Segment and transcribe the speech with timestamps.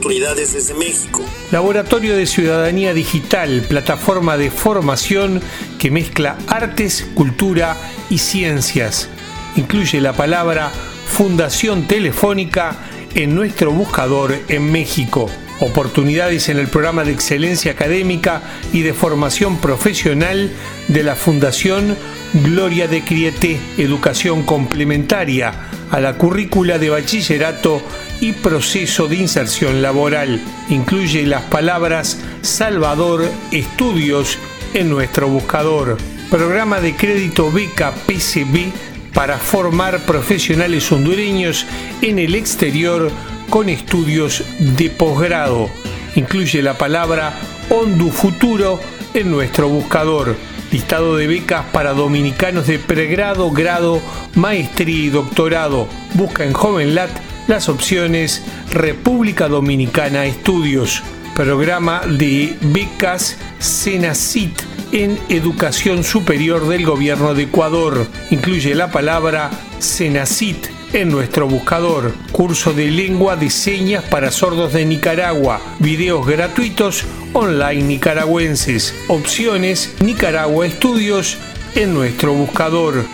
[0.00, 1.22] Desde México.
[1.52, 5.42] Laboratorio de Ciudadanía Digital, plataforma de formación
[5.78, 7.76] que mezcla artes, cultura
[8.08, 9.10] y ciencias.
[9.56, 10.70] Incluye la palabra
[11.06, 12.76] Fundación Telefónica
[13.14, 15.28] en nuestro buscador en México.
[15.60, 18.42] Oportunidades en el programa de excelencia académica
[18.72, 20.50] y de formación profesional
[20.88, 21.98] de la Fundación
[22.32, 25.52] Gloria de Crieté, educación complementaria
[25.90, 27.82] a la currícula de bachillerato
[28.20, 30.40] y proceso de inserción laboral.
[30.70, 34.38] Incluye las palabras Salvador Estudios
[34.72, 35.98] en nuestro buscador.
[36.30, 38.72] Programa de crédito beca PCB
[39.14, 41.66] para formar profesionales hondureños
[42.02, 43.10] en el exterior
[43.48, 45.68] con estudios de posgrado.
[46.14, 47.34] Incluye la palabra
[47.68, 48.80] Hondu Futuro
[49.14, 50.36] en nuestro buscador.
[50.72, 54.00] Listado de becas para dominicanos de pregrado, grado,
[54.34, 55.88] maestría y doctorado.
[56.14, 57.10] Busca en JovenLat
[57.48, 61.02] las opciones República Dominicana Estudios.
[61.34, 68.06] Programa de becas Senacit en Educación Superior del Gobierno de Ecuador.
[68.30, 72.12] Incluye la palabra Senacit en nuestro buscador.
[72.32, 75.60] Curso de lengua de señas para sordos de Nicaragua.
[75.78, 78.94] Videos gratuitos online nicaragüenses.
[79.08, 81.38] Opciones Nicaragua Estudios
[81.74, 83.04] en nuestro buscador.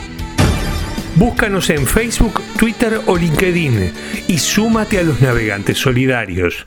[1.16, 3.92] Búscanos en Facebook, Twitter o LinkedIn
[4.28, 6.66] y súmate a los navegantes solidarios.